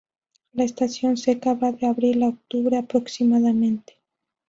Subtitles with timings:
[0.53, 3.99] La estación seca va de abril a octubre aproximadamente.